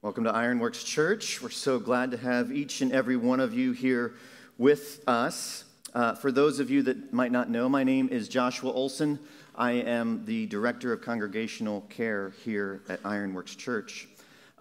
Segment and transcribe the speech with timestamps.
[0.00, 1.42] Welcome to Ironworks Church.
[1.42, 4.14] We're so glad to have each and every one of you here
[4.56, 5.64] with us.
[5.92, 9.18] Uh, for those of you that might not know, my name is Joshua Olson.
[9.56, 14.06] I am the Director of Congregational Care here at Ironworks Church.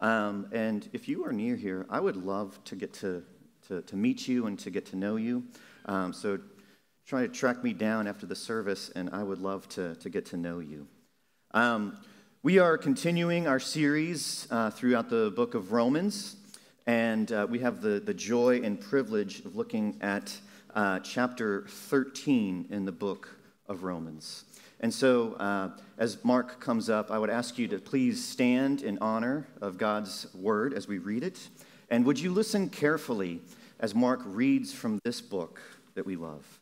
[0.01, 3.21] Um, and if you are near here, I would love to get to,
[3.67, 5.43] to, to meet you and to get to know you.
[5.85, 6.39] Um, so
[7.05, 10.25] try to track me down after the service, and I would love to, to get
[10.27, 10.87] to know you.
[11.51, 11.95] Um,
[12.43, 16.35] we are continuing our series uh, throughout the book of Romans,
[16.85, 20.37] and uh, we have the, the joy and privilege of looking at
[20.75, 23.29] uh, chapter 13 in the book
[23.67, 24.45] of Romans.
[24.79, 28.99] And so, uh, as Mark comes up, I would ask you to please stand in
[28.99, 31.49] honor of God's word as we read it.
[31.89, 33.41] And would you listen carefully
[33.79, 35.59] as Mark reads from this book
[35.95, 36.59] that we love?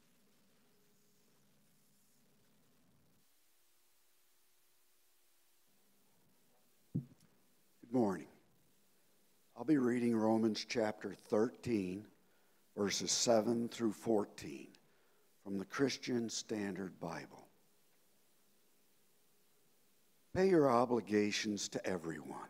[7.95, 8.27] Morning.
[9.57, 12.05] I'll be reading Romans chapter 13,
[12.75, 14.67] verses 7 through 14
[15.45, 17.47] from the Christian Standard Bible.
[20.35, 22.49] Pay your obligations to everyone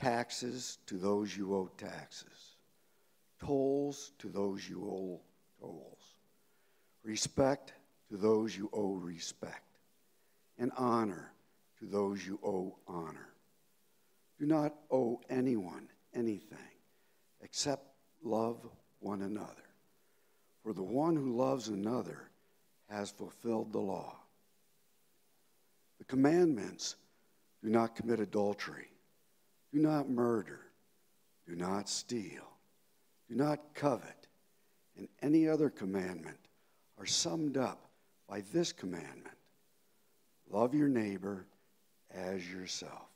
[0.00, 2.56] taxes to those you owe taxes,
[3.38, 5.20] tolls to those you owe
[5.60, 6.16] tolls,
[7.04, 7.74] respect
[8.10, 9.78] to those you owe respect,
[10.58, 11.30] and honor
[11.78, 13.31] to those you owe honor.
[14.42, 16.58] Do not owe anyone anything
[17.42, 17.86] except
[18.24, 18.58] love
[18.98, 19.68] one another.
[20.64, 22.28] For the one who loves another
[22.88, 24.16] has fulfilled the law.
[26.00, 26.96] The commandments
[27.62, 28.88] do not commit adultery,
[29.72, 30.58] do not murder,
[31.46, 32.48] do not steal,
[33.28, 34.26] do not covet,
[34.98, 36.48] and any other commandment
[36.98, 37.86] are summed up
[38.28, 39.36] by this commandment
[40.50, 41.46] love your neighbor
[42.12, 43.11] as yourself.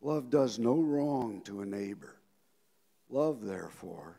[0.00, 2.16] Love does no wrong to a neighbor.
[3.10, 4.18] Love, therefore,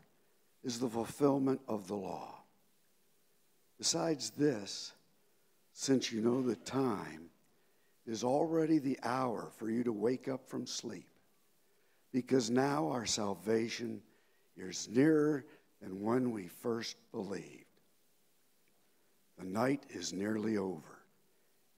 [0.62, 2.34] is the fulfillment of the law.
[3.78, 4.92] Besides this,
[5.72, 7.30] since you know the time,
[8.06, 11.08] is already the hour for you to wake up from sleep,
[12.12, 14.02] because now our salvation
[14.56, 15.44] is nearer
[15.80, 17.64] than when we first believed.
[19.38, 20.98] The night is nearly over,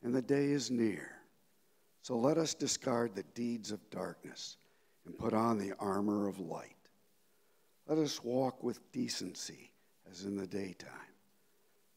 [0.03, 1.13] and the day is near.
[2.03, 4.57] So let us discard the deeds of darkness
[5.07, 6.77] and put on the armor of light.
[7.87, 9.71] Let us walk with decency
[10.11, 10.91] as in the daytime,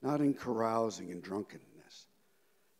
[0.04, 2.08] not in carousing and drunkenness,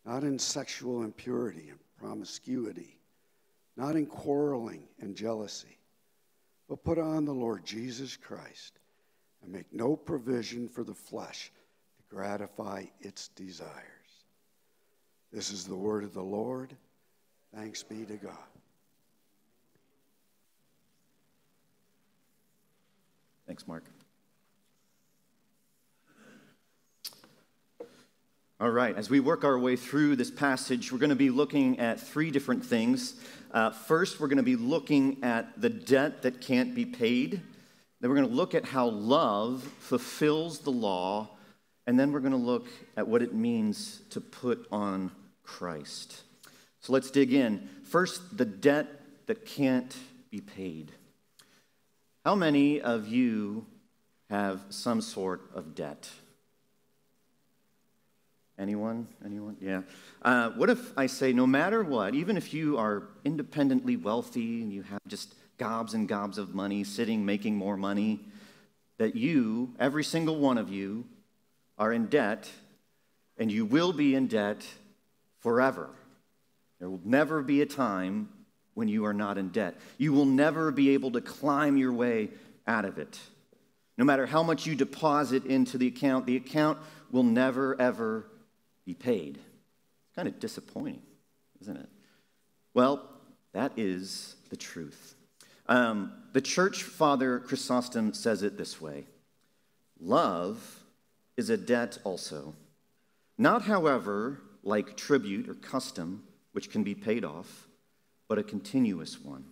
[0.06, 3.00] not in sexual impurity and promiscuity,
[3.76, 5.80] not in quarreling and jealousy,
[6.70, 8.80] but put on the Lord Jesus Christ
[9.42, 11.52] and make no provision for the flesh
[11.98, 13.72] to gratify its desires.
[15.32, 16.76] This is the word of the Lord.
[17.56, 18.34] Thanks be to God.
[23.48, 23.86] Thanks, Mark.
[28.60, 31.80] All right, as we work our way through this passage, we're going to be looking
[31.80, 33.16] at three different things.
[33.52, 37.42] Uh, first, we're going to be looking at the debt that can't be paid.
[38.02, 41.30] Then, we're going to look at how love fulfills the law.
[41.88, 42.68] And then, we're going to look
[42.98, 45.12] at what it means to put on
[45.44, 46.24] Christ.
[46.86, 47.68] So let's dig in.
[47.82, 48.86] First, the debt
[49.26, 49.98] that can't
[50.30, 50.92] be paid.
[52.24, 53.66] How many of you
[54.30, 56.08] have some sort of debt?
[58.60, 59.08] Anyone?
[59.26, 59.58] Anyone?
[59.60, 59.82] Yeah.
[60.22, 64.72] Uh, what if I say, no matter what, even if you are independently wealthy and
[64.72, 68.20] you have just gobs and gobs of money sitting making more money,
[69.00, 71.06] that you, every single one of you,
[71.80, 72.48] are in debt
[73.40, 74.64] and you will be in debt
[75.40, 75.90] forever.
[76.80, 78.30] There will never be a time
[78.74, 79.76] when you are not in debt.
[79.98, 82.30] You will never be able to climb your way
[82.68, 83.20] out of it.
[83.98, 86.78] No matter how much you deposit into the account, the account
[87.12, 88.28] will never, ever
[88.86, 89.38] be paid.
[89.38, 91.02] It's kind of disappointing,
[91.62, 91.90] isn't it?
[92.74, 93.10] Well,
[93.54, 95.16] that is the truth.
[95.68, 99.06] Um, the church father Chrysostom says it this way
[100.00, 100.84] Love
[101.38, 102.54] is a debt also.
[103.38, 106.24] Not, however, like tribute or custom
[106.56, 107.68] which can be paid off,
[108.30, 109.44] but a continuous one.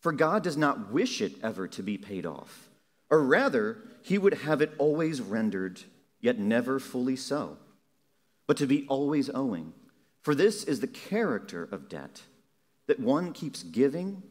[0.00, 2.70] For God does not wish it ever to be paid off,
[3.10, 5.82] or rather, He would have it always rendered,
[6.22, 7.58] yet never fully so,
[8.46, 9.74] but to be always owing.
[10.22, 12.22] For this is the character of debt,
[12.86, 14.22] that one keeps giving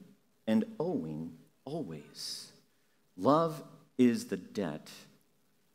[0.47, 2.51] and owing always.
[3.15, 3.61] Love
[3.99, 4.89] is the debt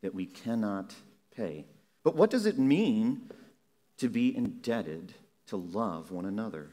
[0.01, 0.93] that we cannot
[1.33, 1.65] pay.
[2.03, 3.29] But what does it mean
[3.99, 5.13] to be indebted
[5.49, 6.69] to love one another.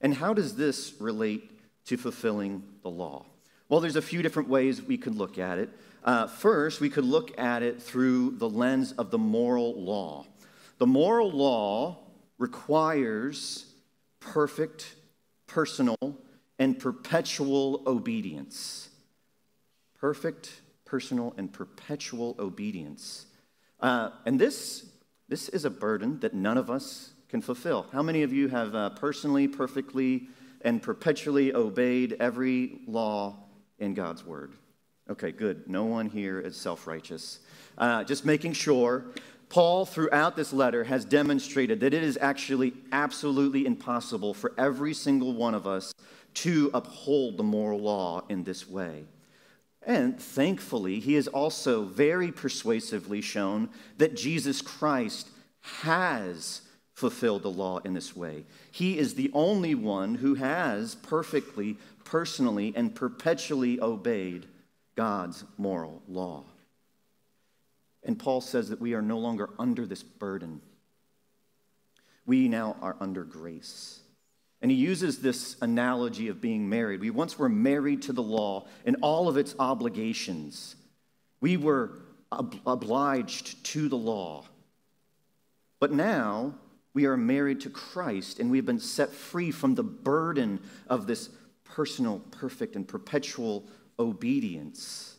[0.00, 1.50] And how does this relate
[1.86, 3.26] to fulfilling the law?
[3.68, 5.70] Well, there's a few different ways we could look at it.
[6.04, 10.24] Uh, first, we could look at it through the lens of the moral law.
[10.78, 11.98] The moral law
[12.38, 13.66] requires
[14.20, 14.94] perfect,
[15.46, 15.96] personal,
[16.58, 18.88] and perpetual obedience.
[19.98, 23.26] Perfect, personal, and perpetual obedience.
[23.80, 24.86] Uh, and this,
[25.28, 27.86] this is a burden that none of us can fulfill.
[27.92, 30.28] How many of you have uh, personally, perfectly,
[30.62, 33.36] and perpetually obeyed every law
[33.78, 34.52] in God's word?
[35.10, 35.68] Okay, good.
[35.68, 37.40] No one here is self righteous.
[37.76, 39.04] Uh, just making sure.
[39.48, 45.32] Paul, throughout this letter, has demonstrated that it is actually absolutely impossible for every single
[45.32, 45.94] one of us
[46.34, 49.04] to uphold the moral law in this way.
[49.82, 56.60] And thankfully, he has also very persuasively shown that Jesus Christ has
[56.98, 58.44] fulfilled the law in this way.
[58.72, 64.46] He is the only one who has perfectly, personally, and perpetually obeyed
[64.96, 66.42] God's moral law.
[68.02, 70.60] And Paul says that we are no longer under this burden.
[72.26, 74.00] We now are under grace.
[74.60, 76.98] And he uses this analogy of being married.
[76.98, 80.74] We once were married to the law and all of its obligations.
[81.40, 81.92] We were
[82.32, 84.46] ob- obliged to the law.
[85.78, 86.54] But now
[86.98, 90.58] we are married to Christ and we've been set free from the burden
[90.88, 91.30] of this
[91.62, 93.64] personal, perfect, and perpetual
[94.00, 95.14] obedience.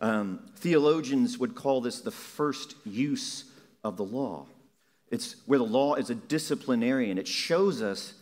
[0.00, 3.44] Um, theologians would call this the first use
[3.84, 4.44] of the law.
[5.10, 7.16] It's where the law is a disciplinarian.
[7.16, 8.12] It shows us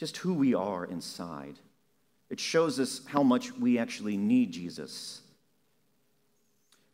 [0.00, 1.60] just who we are inside.
[2.28, 5.20] It shows us how much we actually need Jesus.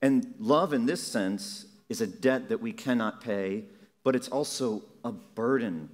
[0.02, 3.64] And love, in this sense, is a debt that we cannot pay,
[4.04, 5.88] but it's also a burden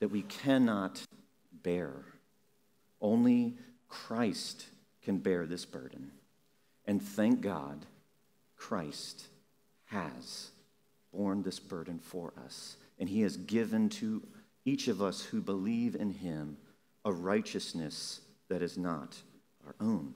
[0.00, 1.02] that we cannot
[1.62, 1.92] bear.
[3.00, 3.54] Only
[3.88, 4.66] Christ
[5.02, 6.10] can bear this burden.
[6.86, 7.86] And thank God,
[8.56, 9.26] Christ
[9.86, 10.50] has
[11.12, 12.76] borne this burden for us.
[12.98, 14.22] And he has given to
[14.64, 16.56] each of us who believe in him
[17.04, 19.16] a righteousness that is not
[19.66, 20.14] our own.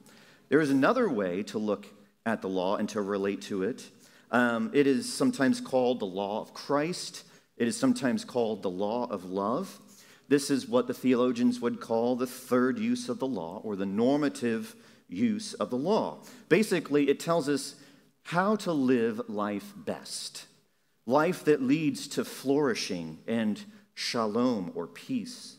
[0.48, 1.86] There is another way to look
[2.26, 3.88] at the law and to relate to it.
[4.30, 7.24] Um, it is sometimes called the law of Christ,
[7.56, 9.78] it is sometimes called the law of love.
[10.28, 13.86] This is what the theologians would call the third use of the law or the
[13.86, 14.74] normative
[15.08, 16.18] use of the law.
[16.48, 17.76] Basically, it tells us
[18.22, 20.46] how to live life best
[21.06, 23.62] life that leads to flourishing and
[23.94, 25.56] shalom or peace.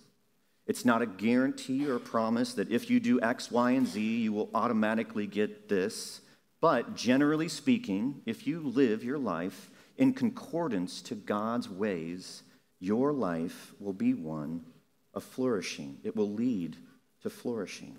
[0.66, 4.34] It's not a guarantee or promise that if you do X, Y, and Z, you
[4.34, 6.22] will automatically get this.
[6.60, 12.44] But generally speaking, if you live your life in concordance to God's ways,
[12.80, 14.66] your life will be one
[15.14, 15.98] of flourishing.
[16.04, 16.78] It will lead
[17.22, 17.96] to flourishing.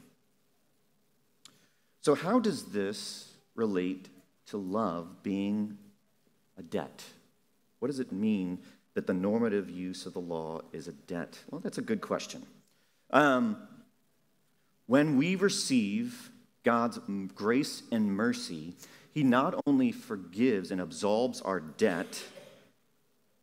[2.02, 4.08] So, how does this relate
[4.46, 5.78] to love being
[6.58, 7.02] a debt?
[7.80, 8.58] What does it mean
[8.94, 11.38] that the normative use of the law is a debt?
[11.50, 12.42] Well, that's a good question.
[13.10, 13.56] Um,
[14.86, 16.30] when we receive
[16.62, 16.98] God's
[17.34, 18.74] grace and mercy,
[19.16, 22.22] He not only forgives and absolves our debt,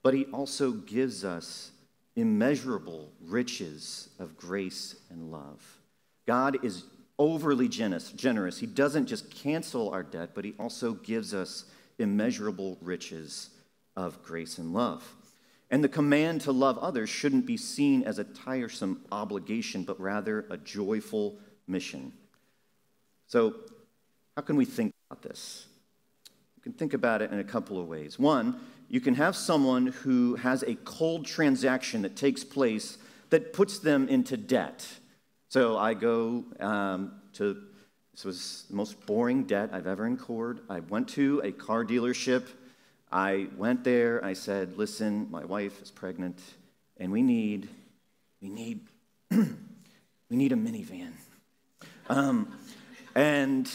[0.03, 1.71] but He also gives us
[2.15, 5.79] immeasurable riches of grace and love.
[6.27, 6.83] God is
[7.17, 8.59] overly generous, generous.
[8.59, 11.65] He doesn't just cancel our debt, but He also gives us
[11.97, 13.49] immeasurable riches
[13.95, 15.15] of grace and love.
[15.71, 20.45] And the command to love others shouldn't be seen as a tiresome obligation, but rather
[20.51, 22.13] a joyful mission.
[23.25, 23.55] So,
[24.35, 25.67] how can we think about this?
[26.63, 28.17] You can think about it in a couple of ways.
[28.17, 32.97] One, you can have someone who has a cold transaction that takes place
[33.29, 34.87] that puts them into debt.
[35.49, 37.57] So, I go um, to
[38.13, 40.59] this was the most boring debt I've ever incurred.
[40.69, 42.47] I went to a car dealership
[43.13, 44.25] I went there.
[44.25, 46.41] I said, "Listen, my wife is pregnant,
[46.97, 47.69] and we need,
[48.41, 48.87] we need,
[49.29, 49.45] we
[50.31, 51.11] need a minivan."
[52.09, 52.51] Um,
[53.13, 53.69] and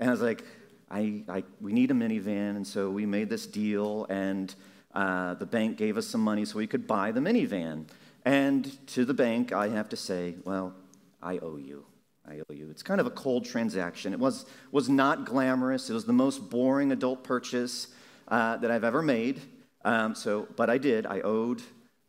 [0.00, 0.42] and I was like,
[0.90, 4.54] I, I, we need a minivan, and so we made this deal, and
[4.94, 7.86] uh, the bank gave us some money so we could buy the minivan.
[8.24, 10.74] And to the bank, I have to say, well,
[11.22, 11.84] I owe you.
[12.28, 12.68] I owe you.
[12.70, 14.12] It's kind of a cold transaction.
[14.12, 15.88] It was, was not glamorous.
[15.88, 17.88] It was the most boring adult purchase
[18.28, 19.40] uh, that I've ever made.
[19.84, 21.06] Um, so, but I did.
[21.06, 21.62] I owed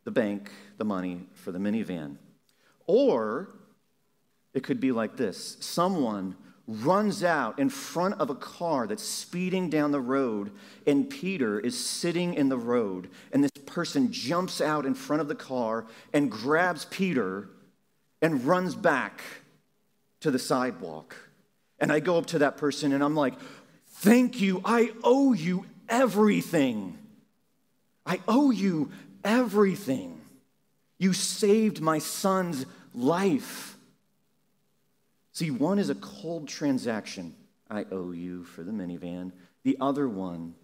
[0.04, 2.16] the bank the money for the minivan.
[2.86, 3.48] Or
[4.52, 6.36] it could be like this someone
[6.70, 10.52] runs out in front of a car that's speeding down the road,
[10.86, 15.28] and Peter is sitting in the road, and this person jumps out in front of
[15.28, 17.48] the car and grabs Peter
[18.22, 19.22] and runs back
[20.20, 21.16] to the sidewalk
[21.80, 23.34] and I go up to that person and I'm like,
[23.94, 24.62] Thank you.
[24.64, 26.96] I owe you everything.
[28.06, 30.22] I owe you everything.
[30.96, 33.69] You saved my son's life.
[35.32, 37.34] See, one is a cold transaction.
[37.70, 39.32] I owe you for the minivan.
[39.62, 40.54] The other one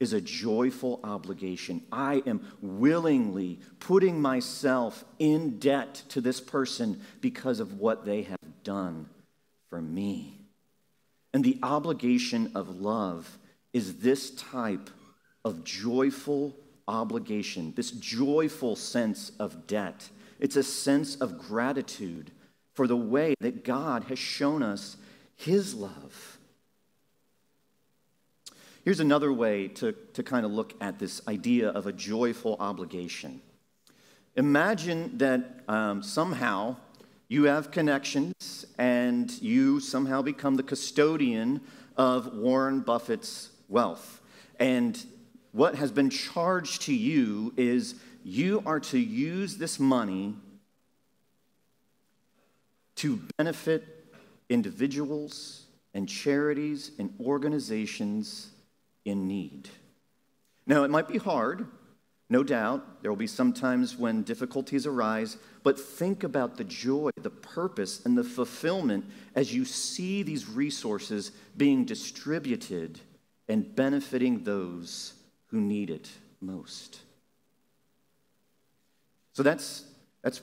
[0.00, 1.82] is a joyful obligation.
[1.90, 8.38] I am willingly putting myself in debt to this person because of what they have
[8.62, 9.08] done
[9.70, 10.40] for me.
[11.32, 13.38] And the obligation of love
[13.72, 14.90] is this type
[15.44, 16.54] of joyful
[16.86, 20.08] obligation, this joyful sense of debt.
[20.38, 22.30] It's a sense of gratitude
[22.74, 24.96] for the way that God has shown us
[25.36, 26.38] his love.
[28.84, 33.40] Here's another way to, to kind of look at this idea of a joyful obligation.
[34.36, 36.76] Imagine that um, somehow
[37.28, 41.60] you have connections and you somehow become the custodian
[41.96, 44.20] of Warren Buffett's wealth.
[44.58, 45.02] And
[45.52, 50.34] what has been charged to you is you are to use this money
[52.96, 53.84] to benefit
[54.48, 58.50] individuals and charities and organizations
[59.04, 59.68] in need.
[60.66, 61.66] Now, it might be hard
[62.30, 67.10] no doubt, there will be some times when difficulties arise, but think about the joy,
[67.20, 72.98] the purpose, and the fulfillment as you see these resources being distributed
[73.48, 75.12] and benefiting those
[75.48, 76.10] who need it
[76.40, 77.02] most.
[79.34, 79.84] So that's,
[80.22, 80.40] that's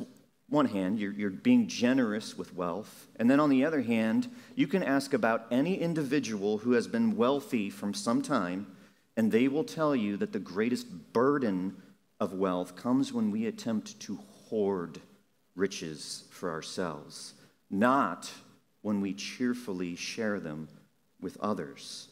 [0.51, 3.08] one hand, you're, you're being generous with wealth.
[3.15, 7.15] And then on the other hand, you can ask about any individual who has been
[7.15, 8.67] wealthy from some time
[9.17, 11.75] and they will tell you that the greatest burden
[12.20, 15.00] of wealth comes when we attempt to hoard
[15.55, 17.34] riches for ourselves,
[17.70, 18.31] not
[18.81, 20.67] when we cheerfully share them
[21.20, 22.08] with others.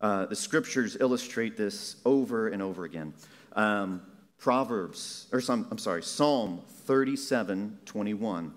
[0.00, 3.12] Uh, the scriptures illustrate this over and over again.
[3.54, 4.02] Um,
[4.38, 8.54] Proverbs, or some, I'm sorry, Psalm 37 21.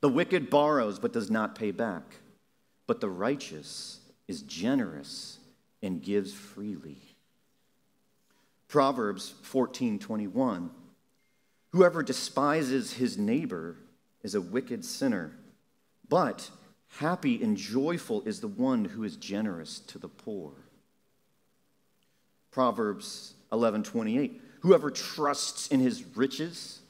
[0.00, 2.16] The wicked borrows but does not pay back,
[2.86, 5.38] but the righteous is generous
[5.82, 6.98] and gives freely.
[8.68, 10.70] Proverbs 14:21
[11.72, 13.76] Whoever despises his neighbor
[14.22, 15.36] is a wicked sinner,
[16.08, 16.50] but
[16.98, 20.52] happy and joyful is the one who is generous to the poor.
[22.50, 26.80] Proverbs 11:28 Whoever trusts in his riches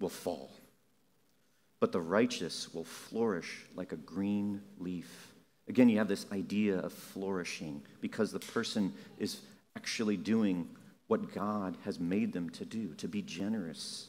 [0.00, 0.50] will fall,
[1.78, 5.32] but the righteous will flourish like a green leaf.
[5.68, 9.40] Again, you have this idea of flourishing because the person is
[9.76, 10.68] actually doing
[11.06, 14.08] what God has made them to do, to be generous.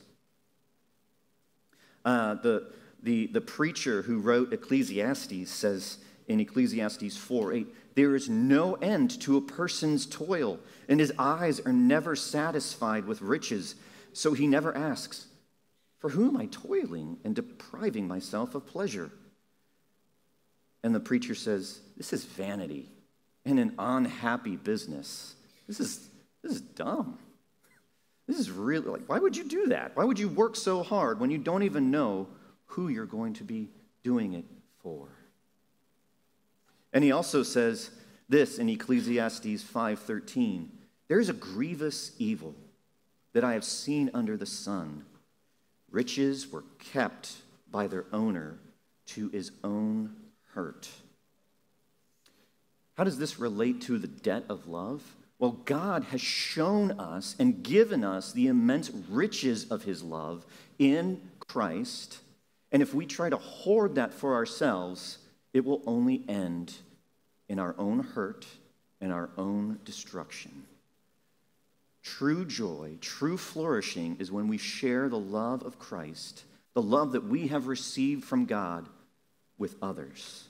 [2.04, 2.72] Uh, the,
[3.04, 5.98] the, the preacher who wrote Ecclesiastes says
[6.28, 11.60] in Ecclesiastes 4 8, there is no end to a person's toil, and his eyes
[11.62, 13.76] are never satisfied with riches.
[14.14, 15.28] So he never asks,
[16.00, 19.12] For whom am I toiling and depriving myself of pleasure?
[20.84, 22.90] And the preacher says, This is vanity
[23.46, 25.36] and an unhappy business.
[25.68, 26.08] This is,
[26.44, 27.18] this is dumb.
[28.28, 29.96] This is really like, why would you do that?
[29.96, 32.28] Why would you work so hard when you don't even know
[32.66, 33.70] who you're going to be
[34.04, 34.46] doing it
[34.82, 35.08] for?
[36.96, 37.92] And he also says
[38.30, 40.72] this in Ecclesiastes 5:13,
[41.10, 42.56] there is a grievous evil
[43.34, 45.06] that I have seen under the sun.
[45.92, 48.58] Riches were kept by their owner
[49.08, 50.16] to his own
[50.54, 50.90] hurt.
[52.98, 55.18] How does this relate to the debt of love?
[55.38, 60.46] Well, God has shown us and given us the immense riches of his love
[60.80, 62.20] in Christ.
[62.72, 65.18] And if we try to hoard that for ourselves,
[65.56, 66.74] it will only end
[67.48, 68.46] in our own hurt
[69.00, 70.66] and our own destruction.
[72.04, 76.44] True joy, true flourishing is when we share the love of Christ,
[76.74, 78.90] the love that we have received from God
[79.58, 80.44] with others.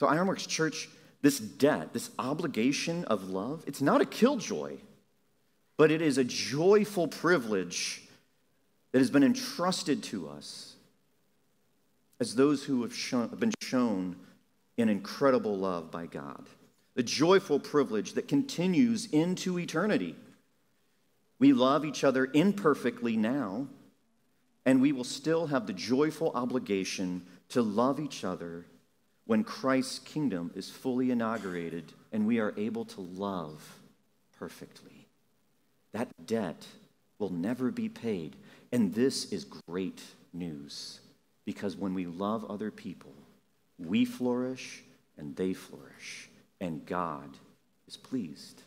[0.00, 0.90] So, Ironworks Church,
[1.22, 4.76] this debt, this obligation of love, it's not a killjoy,
[5.78, 8.02] but it is a joyful privilege
[8.92, 10.75] that has been entrusted to us
[12.20, 14.16] as those who have, shown, have been shown
[14.78, 16.46] an incredible love by God.
[16.96, 20.16] A joyful privilege that continues into eternity.
[21.38, 23.68] We love each other imperfectly now,
[24.64, 28.64] and we will still have the joyful obligation to love each other
[29.26, 33.62] when Christ's kingdom is fully inaugurated and we are able to love
[34.38, 35.08] perfectly.
[35.92, 36.66] That debt
[37.18, 38.36] will never be paid.
[38.72, 41.00] And this is great news.
[41.46, 43.14] Because when we love other people,
[43.78, 44.82] we flourish
[45.16, 46.28] and they flourish,
[46.60, 47.38] and God
[47.88, 48.60] is pleased.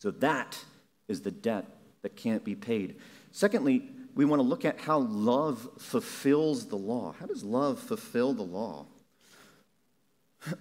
[0.00, 0.62] So that
[1.08, 1.64] is the debt
[2.02, 2.96] that can't be paid.
[3.32, 7.14] Secondly, we want to look at how love fulfills the law.
[7.18, 8.86] How does love fulfill the law?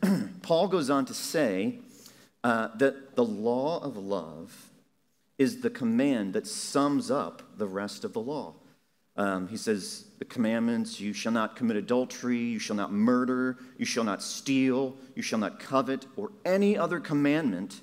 [0.41, 1.79] Paul goes on to say
[2.43, 4.69] uh, that the law of love
[5.37, 8.53] is the command that sums up the rest of the law.
[9.17, 13.85] Um, he says, The commandments you shall not commit adultery, you shall not murder, you
[13.85, 17.81] shall not steal, you shall not covet, or any other commandment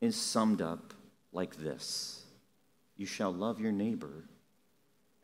[0.00, 0.94] is summed up
[1.32, 2.24] like this
[2.96, 4.24] You shall love your neighbor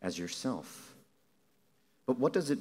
[0.00, 0.94] as yourself.
[2.06, 2.58] But what does it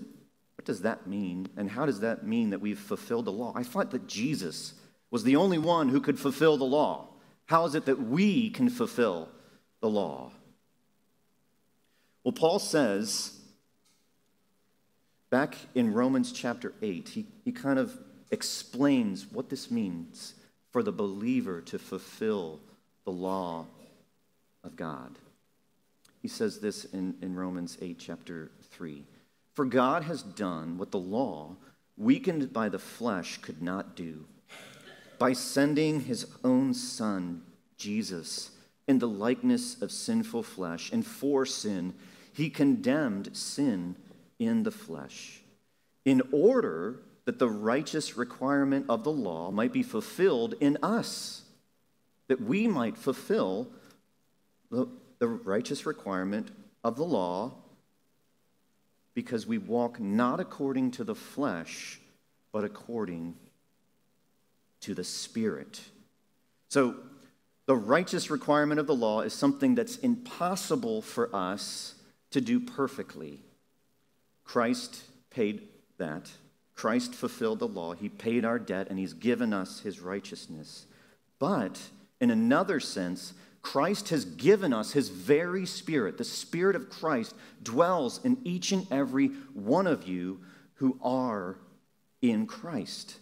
[0.62, 1.48] what does that mean?
[1.58, 3.52] And how does that mean that we've fulfilled the law?
[3.56, 4.76] I thought that Jesus
[5.10, 7.08] was the only one who could fulfill the law.
[7.46, 9.30] How is it that we can fulfill
[9.80, 10.32] the law?
[12.24, 13.40] Well, Paul says
[15.30, 17.98] back in Romans chapter 8, he, he kind of
[18.30, 20.36] explains what this means
[20.72, 22.60] for the believer to fulfill
[23.06, 23.66] the law
[24.64, 25.18] of God.
[26.22, 29.04] He says this in, in Romans 8, chapter 3.
[29.54, 31.56] For God has done what the law,
[31.98, 34.26] weakened by the flesh, could not do.
[35.18, 37.42] By sending his own Son,
[37.76, 38.52] Jesus,
[38.88, 41.94] in the likeness of sinful flesh, and for sin,
[42.34, 43.96] he condemned sin
[44.40, 45.42] in the flesh,
[46.06, 51.44] in order that the righteous requirement of the law might be fulfilled in us,
[52.28, 53.68] that we might fulfill
[54.70, 54.88] the,
[55.20, 56.50] the righteous requirement
[56.84, 57.54] of the law
[59.14, 62.00] because we walk not according to the flesh,
[62.52, 63.36] but according
[64.80, 65.82] to the Spirit.
[66.70, 66.96] So,
[67.68, 71.96] the righteous requirement of the law is something that's impossible for us
[72.32, 73.40] to do perfectly.
[74.44, 76.30] Christ paid that.
[76.74, 77.94] Christ fulfilled the law.
[77.94, 80.86] He paid our debt, and He's given us His righteousness.
[81.40, 81.80] But
[82.20, 86.18] in another sense, Christ has given us his very spirit.
[86.18, 90.40] The spirit of Christ dwells in each and every one of you
[90.76, 91.58] who are
[92.22, 93.18] in Christ.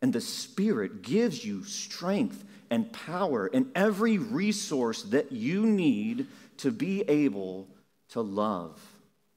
[0.00, 6.26] And the spirit gives you strength and power and every resource that you need
[6.58, 7.68] to be able
[8.12, 8.80] to love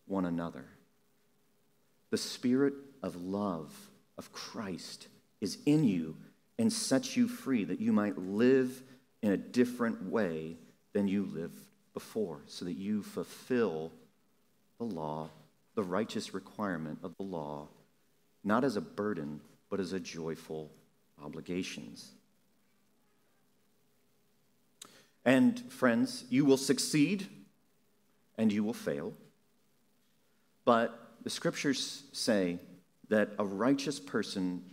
[0.05, 0.65] one another.
[2.11, 3.73] The spirit of love
[4.17, 5.07] of Christ
[5.39, 6.17] is in you
[6.59, 8.83] and sets you free that you might live
[9.21, 10.57] in a different way
[10.93, 11.59] than you lived
[11.93, 13.91] before, so that you fulfill
[14.77, 15.29] the law,
[15.75, 17.67] the righteous requirement of the law,
[18.43, 20.69] not as a burden, but as a joyful
[21.23, 22.11] obligations.
[25.23, 27.27] And friends, you will succeed
[28.37, 29.13] and you will fail.
[30.63, 32.59] But the scriptures say
[33.09, 34.63] that a righteous person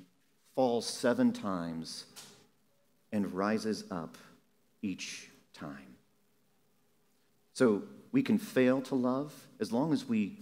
[0.55, 2.07] falls seven times
[3.13, 4.17] and rises up
[4.81, 5.97] each time.
[7.55, 10.39] So we can fail to love as long as we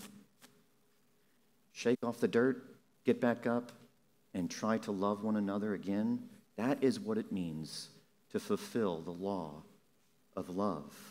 [1.72, 2.64] shake off the dirt,
[3.04, 3.72] get back up,
[4.34, 6.22] and try to love one another again.
[6.56, 7.88] That is what it means
[8.32, 9.62] to fulfill the law
[10.36, 11.09] of love.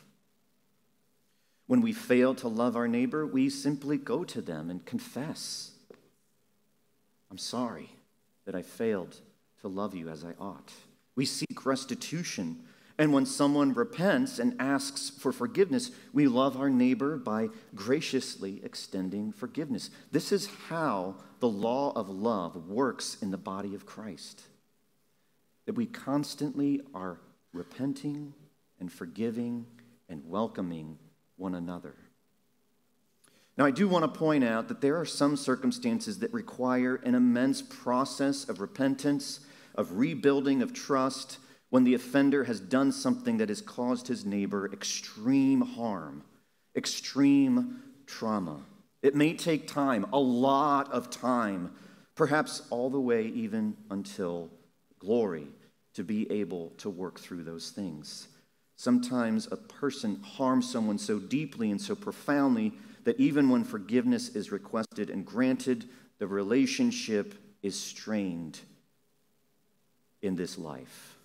[1.69, 5.69] When we fail to love our neighbor, we simply go to them and confess
[7.29, 7.91] I'm sorry
[8.45, 9.15] that I failed
[9.61, 10.71] to love you as I ought.
[11.15, 12.63] We seek restitution
[12.97, 19.31] and when someone repents and asks for forgiveness, we love our neighbor by graciously extending
[19.31, 19.91] forgiveness.
[20.11, 24.41] This is how the law of love works in the body of Christ.
[25.67, 27.19] That we constantly are
[27.53, 28.33] repenting
[28.79, 29.67] and forgiving
[30.09, 30.97] and welcoming
[31.39, 31.95] one another.
[33.57, 37.13] Now, I do want to point out that there are some circumstances that require an
[37.13, 39.41] immense process of repentance,
[39.75, 44.71] of rebuilding of trust when the offender has done something that has caused his neighbor
[44.71, 46.23] extreme harm,
[46.73, 48.61] extreme trauma.
[49.01, 51.73] It may take time, a lot of time,
[52.15, 54.49] perhaps all the way even until
[54.99, 55.47] glory,
[55.95, 58.28] to be able to work through those things.
[58.79, 62.71] Sometimes a person harms someone so deeply and so profoundly
[63.03, 65.83] that even when forgiveness is requested and granted,
[66.17, 68.57] the relationship is strained
[70.21, 71.17] in this life.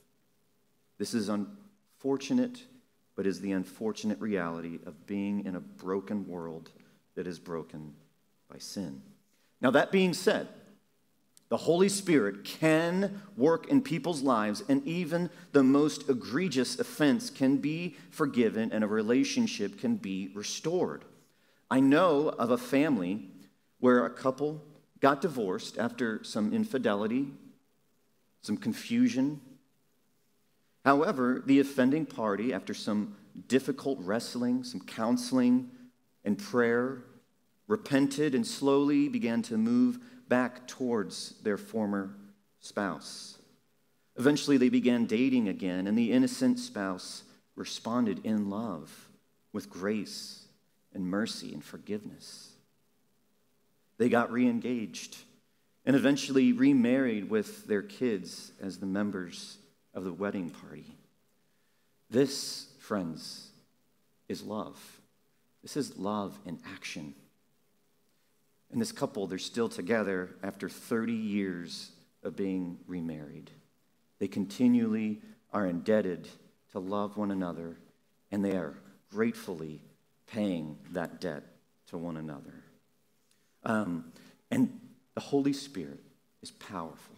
[0.99, 2.61] This is unfortunate,
[3.15, 6.71] but is the unfortunate reality of being in a broken world
[7.15, 7.95] that is broken
[8.51, 9.01] by sin.
[9.61, 10.49] Now, that being said,
[11.55, 17.59] the Holy Spirit can work in people's lives, and even the most egregious offense can
[17.59, 21.05] be forgiven and a relationship can be restored.
[21.71, 23.29] I know of a family
[23.79, 24.65] where a couple
[24.99, 27.29] got divorced after some infidelity,
[28.43, 29.41] some confusion.
[30.85, 33.15] However, the offending party, after some
[33.47, 35.71] difficult wrestling, some counseling,
[36.25, 37.05] and prayer,
[37.69, 42.15] repented and slowly began to move back towards their former
[42.61, 43.39] spouse.
[44.17, 47.25] Eventually, they began dating again, and the innocent spouse
[47.57, 49.09] responded in love
[49.53, 50.47] with grace
[50.93, 52.53] and mercy and forgiveness.
[53.99, 55.19] They got re engaged
[55.85, 59.59] and eventually remarried with their kids as the members
[59.93, 60.97] of the wedding party.
[62.11, 63.51] This, friends,
[64.29, 64.79] is love.
[65.63, 67.15] This is love in action.
[68.75, 71.93] And this couple, they're still together after 30 years
[72.25, 73.53] of being remarried.
[74.19, 75.21] They continually
[75.53, 76.29] are indebted
[76.73, 77.77] to love one another,
[78.33, 78.75] and they are
[79.13, 79.81] gratefully
[80.27, 81.45] paying that debt
[81.91, 82.65] to one another.
[83.63, 84.07] Um,
[84.51, 84.81] and
[85.15, 86.01] the Holy Spirit
[86.43, 87.15] is powerful,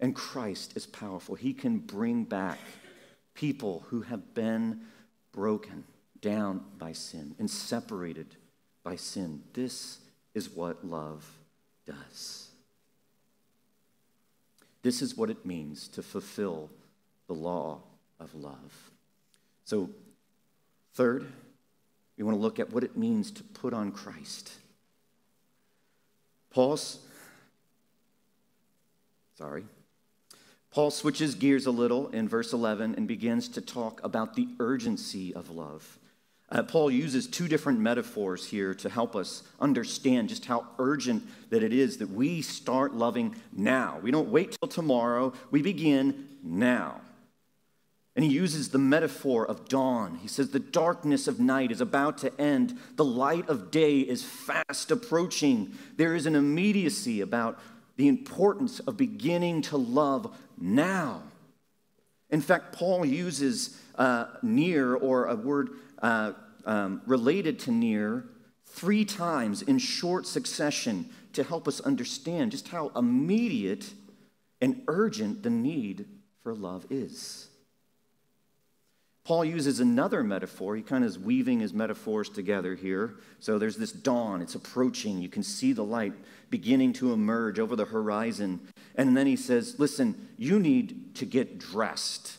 [0.00, 1.36] and Christ is powerful.
[1.36, 2.58] He can bring back
[3.32, 4.82] people who have been
[5.32, 5.84] broken
[6.20, 8.36] down by sin and separated
[8.84, 9.42] by sin.
[9.54, 10.00] This
[10.38, 11.28] is what love
[11.84, 12.48] does.
[14.82, 16.70] This is what it means to fulfill
[17.26, 17.80] the law
[18.20, 18.90] of love.
[19.64, 19.90] So,
[20.94, 21.26] third,
[22.16, 24.52] we want to look at what it means to put on Christ.
[26.50, 27.00] Paul's,
[29.36, 29.64] sorry.
[30.70, 35.34] Paul switches gears a little in verse 11 and begins to talk about the urgency
[35.34, 35.98] of love.
[36.50, 41.62] Uh, Paul uses two different metaphors here to help us understand just how urgent that
[41.62, 43.98] it is that we start loving now.
[44.02, 47.02] We don't wait till tomorrow, we begin now.
[48.16, 50.18] And he uses the metaphor of dawn.
[50.22, 52.76] He says, The darkness of night is about to end.
[52.96, 55.72] The light of day is fast approaching.
[55.96, 57.60] There is an immediacy about
[57.96, 61.22] the importance of beginning to love now.
[62.30, 65.70] In fact, Paul uses uh, near or a word
[66.02, 66.32] uh,
[66.64, 68.24] um, related to near
[68.66, 73.92] three times in short succession to help us understand just how immediate
[74.60, 76.06] and urgent the need
[76.42, 77.48] for love is.
[79.28, 80.74] Paul uses another metaphor.
[80.74, 83.16] He kind of is weaving his metaphors together here.
[83.40, 85.20] So there's this dawn, it's approaching.
[85.20, 86.14] You can see the light
[86.48, 88.58] beginning to emerge over the horizon.
[88.94, 92.38] And then he says, Listen, you need to get dressed,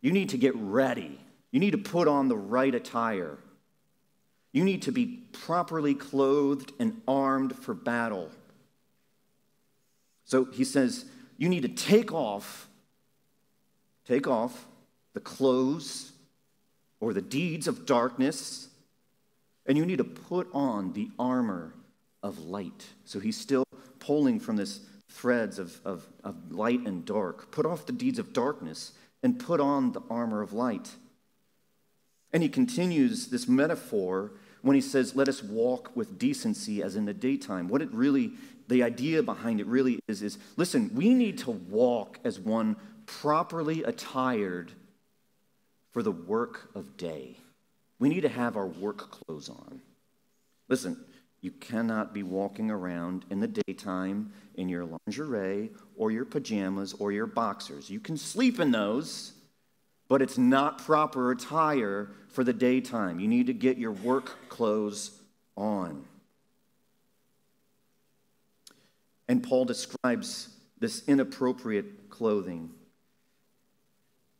[0.00, 1.18] you need to get ready,
[1.50, 3.38] you need to put on the right attire.
[4.52, 8.30] You need to be properly clothed and armed for battle.
[10.24, 11.04] So he says,
[11.36, 12.68] You need to take off,
[14.06, 14.66] take off
[15.14, 16.12] the clothes
[17.00, 18.68] or the deeds of darkness,
[19.66, 21.74] and you need to put on the armor
[22.22, 22.86] of light.
[23.04, 23.64] So he's still
[24.00, 27.50] pulling from this threads of, of, of light and dark.
[27.50, 30.90] Put off the deeds of darkness and put on the armor of light.
[32.32, 37.04] And he continues this metaphor when he says, Let us walk with decency as in
[37.04, 37.68] the daytime.
[37.68, 38.32] What it really,
[38.68, 43.82] the idea behind it really is, is listen, we need to walk as one properly
[43.82, 44.72] attired
[45.92, 47.36] for the work of day.
[47.98, 49.80] We need to have our work clothes on.
[50.68, 51.02] Listen,
[51.40, 57.12] you cannot be walking around in the daytime in your lingerie or your pajamas or
[57.12, 57.88] your boxers.
[57.88, 59.32] You can sleep in those,
[60.08, 63.20] but it's not proper attire for the daytime.
[63.20, 65.10] You need to get your work clothes
[65.56, 66.04] on.
[69.28, 70.48] And Paul describes
[70.80, 72.70] this inappropriate clothing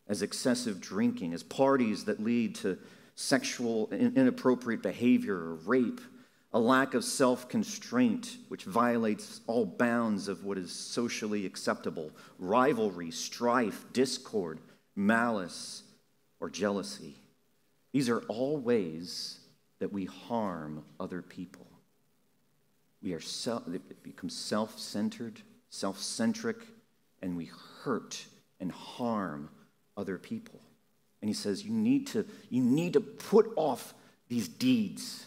[0.09, 2.79] as excessive drinking, as parties that lead to
[3.15, 6.01] sexual inappropriate behavior or rape,
[6.55, 13.11] a lack of self constraint, which violates all bounds of what is socially acceptable, rivalry,
[13.11, 14.61] strife, discord,
[14.99, 15.85] malice,
[16.41, 17.15] or jealousy.
[17.93, 19.39] These are all ways
[19.79, 21.67] that we harm other people.
[23.01, 23.63] We are self,
[24.03, 26.57] become self centered, self centric,
[27.23, 27.51] and we
[27.83, 28.27] hurt
[28.61, 29.51] and harm
[29.97, 30.61] other people.
[31.23, 33.95] And he says, you need to, you need to put off
[34.29, 35.27] these deeds.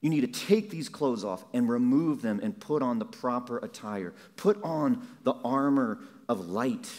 [0.00, 3.58] You need to take these clothes off and remove them and put on the proper
[3.58, 4.14] attire.
[4.36, 5.98] Put on the armor
[6.28, 6.90] of light.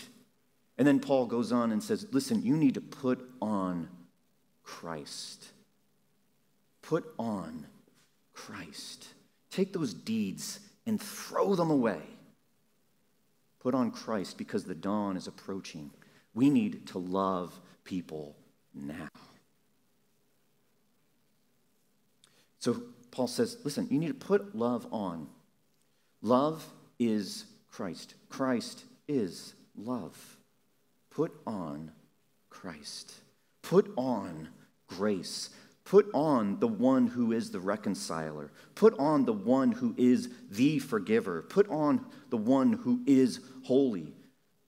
[0.83, 3.87] And then Paul goes on and says, listen, you need to put on
[4.63, 5.45] Christ.
[6.81, 7.67] Put on
[8.33, 9.07] Christ.
[9.49, 12.01] Take those deeds and throw them away.
[13.61, 15.89] Put on Christ because the dawn is approaching.
[16.33, 18.35] We need to love people
[18.73, 19.07] now.
[22.59, 25.29] So Paul says, listen, you need to put love on
[26.21, 26.65] Love
[26.99, 28.15] is Christ.
[28.27, 30.37] Christ is love.
[31.15, 31.91] Put on
[32.49, 33.13] Christ.
[33.62, 34.49] Put on
[34.88, 35.49] grace.
[35.86, 38.52] Put on the one who is the reconciler.
[38.73, 41.41] Put on the one who is the forgiver.
[41.41, 44.13] Put on the one who is holy.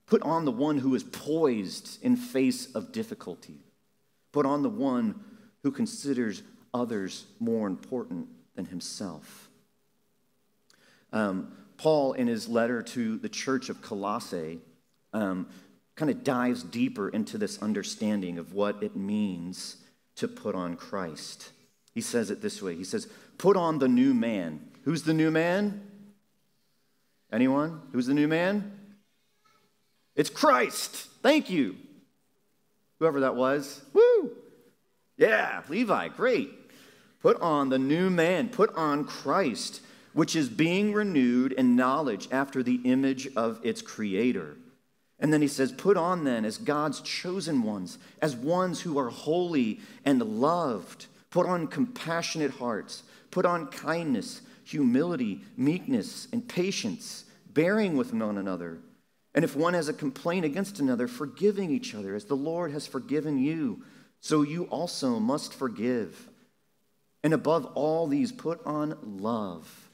[0.07, 3.59] Put on the one who is poised in face of difficulty.
[4.31, 5.15] Put on the one
[5.63, 9.49] who considers others more important than himself.
[11.11, 14.59] Um, Paul, in his letter to the church of Colossae,
[15.13, 15.47] um,
[15.95, 19.77] kind of dives deeper into this understanding of what it means
[20.15, 21.51] to put on Christ.
[21.93, 24.61] He says it this way He says, Put on the new man.
[24.83, 25.81] Who's the new man?
[27.31, 27.81] Anyone?
[27.91, 28.71] Who's the new man?
[30.15, 31.09] It's Christ.
[31.21, 31.75] Thank you.
[32.99, 33.81] Whoever that was.
[33.93, 34.31] Woo!
[35.17, 36.51] Yeah, Levi, great.
[37.21, 39.81] Put on the new man, put on Christ,
[40.13, 44.55] which is being renewed in knowledge after the image of its creator.
[45.19, 49.09] And then he says, Put on then as God's chosen ones, as ones who are
[49.09, 51.07] holy and loved.
[51.29, 53.03] Put on compassionate hearts.
[53.31, 58.79] Put on kindness, humility, meekness, and patience, bearing with one another.
[59.33, 62.87] And if one has a complaint against another, forgiving each other as the Lord has
[62.87, 63.83] forgiven you,
[64.21, 66.29] so you also must forgive.
[67.23, 69.89] And above all these, put on love,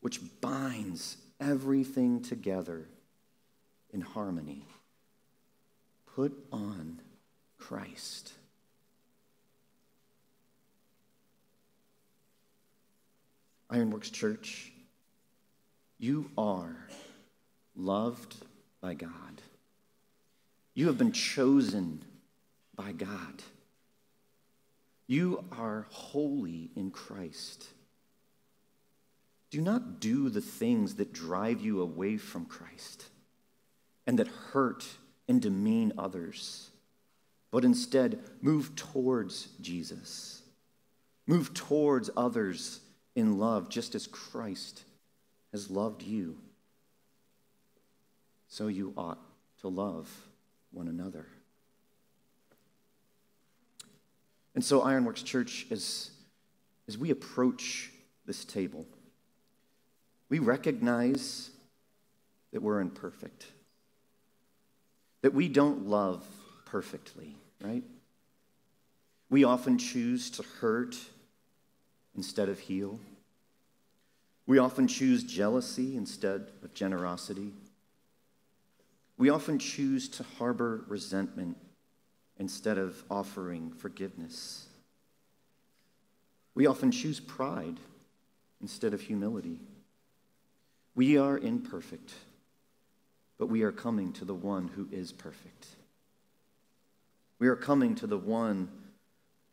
[0.00, 2.86] which binds everything together
[3.92, 4.66] in harmony.
[6.14, 7.00] Put on
[7.58, 8.32] Christ.
[13.68, 14.72] Ironworks Church,
[15.98, 16.76] you are
[17.76, 18.34] loved
[18.80, 19.10] by God.
[20.74, 22.02] You have been chosen
[22.74, 23.42] by God.
[25.06, 27.66] You are holy in Christ.
[29.50, 33.06] Do not do the things that drive you away from Christ
[34.10, 34.84] and that hurt
[35.28, 36.70] and demean others,
[37.52, 40.42] but instead move towards Jesus.
[41.28, 42.80] Move towards others
[43.14, 44.82] in love, just as Christ
[45.52, 46.38] has loved you.
[48.48, 49.20] So you ought
[49.60, 50.10] to love
[50.72, 51.26] one another.
[54.56, 56.10] And so, Ironworks Church, as,
[56.88, 57.92] as we approach
[58.26, 58.88] this table,
[60.28, 61.50] we recognize
[62.52, 63.46] that we're imperfect
[65.22, 66.24] that we don't love
[66.64, 67.84] perfectly, right?
[69.28, 70.96] We often choose to hurt
[72.16, 72.98] instead of heal.
[74.46, 77.52] We often choose jealousy instead of generosity.
[79.16, 81.56] We often choose to harbor resentment
[82.38, 84.66] instead of offering forgiveness.
[86.54, 87.78] We often choose pride
[88.60, 89.58] instead of humility.
[90.94, 92.12] We are imperfect
[93.40, 95.68] but we are coming to the one who is perfect.
[97.38, 98.68] We are coming to the one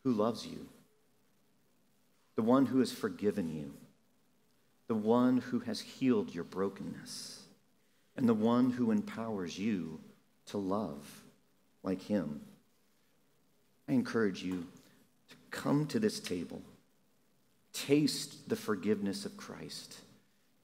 [0.04, 0.68] who loves you,
[2.36, 3.72] the one who has forgiven you,
[4.88, 7.44] the one who has healed your brokenness,
[8.14, 9.98] and the one who empowers you
[10.48, 11.22] to love
[11.82, 12.42] like him.
[13.88, 14.66] I encourage you
[15.30, 16.60] to come to this table,
[17.72, 19.96] taste the forgiveness of Christ,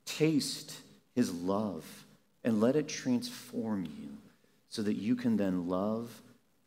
[0.04, 0.76] taste
[1.14, 2.03] his love
[2.44, 4.08] and let it transform you
[4.68, 6.20] so that you can then love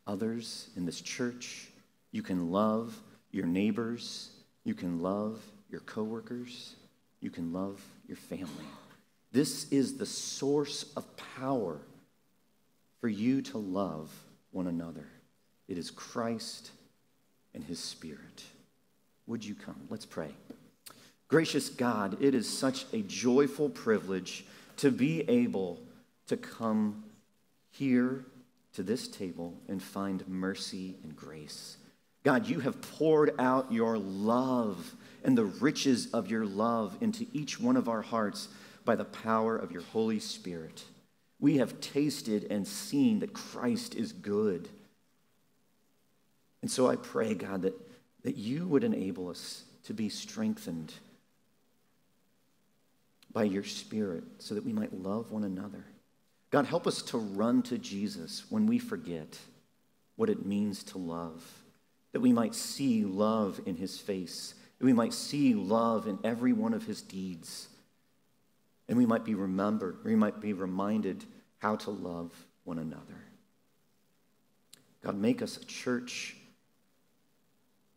[0.06, 1.68] others in this church.
[2.10, 4.30] You can love your neighbors.
[4.64, 6.74] You can love your coworkers.
[7.20, 8.66] You can love your family.
[9.30, 11.04] This is the source of
[11.36, 11.78] power
[13.00, 14.10] for you to love
[14.50, 15.06] one another.
[15.68, 16.70] It is Christ
[17.54, 18.44] and his Spirit.
[19.26, 19.76] Would you come?
[19.90, 20.30] Let's pray.
[21.28, 24.46] Gracious God, it is such a joyful privilege
[24.78, 25.80] to be able
[26.26, 27.04] to come
[27.70, 28.24] here
[28.74, 31.76] to this table and find mercy and grace.
[32.24, 37.60] God, you have poured out your love and the riches of your love into each
[37.60, 38.48] one of our hearts
[38.84, 40.84] by the power of your Holy Spirit.
[41.40, 44.68] We have tasted and seen that Christ is good.
[46.62, 47.74] And so I pray, God, that,
[48.22, 50.92] that you would enable us to be strengthened
[53.32, 55.84] by your Spirit so that we might love one another.
[56.50, 59.38] God, help us to run to Jesus when we forget
[60.16, 61.44] what it means to love,
[62.12, 66.52] that we might see love in his face, that we might see love in every
[66.52, 67.68] one of his deeds,
[68.88, 71.24] and we might be remembered, we might be reminded
[71.58, 72.32] how to love
[72.64, 73.22] one another.
[75.02, 76.36] God, make us a church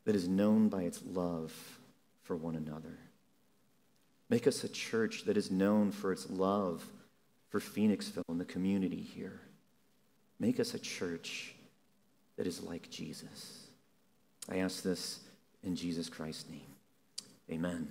[0.05, 1.53] that is known by its love
[2.23, 2.97] for one another.
[4.31, 6.87] Make us a church that is known for its love
[7.49, 9.41] for Phoenixville and the community here.
[10.39, 11.53] Make us a church
[12.37, 13.67] that is like Jesus.
[14.49, 15.19] I ask this
[15.63, 16.61] in Jesus Christ's name.
[17.51, 17.89] Amen.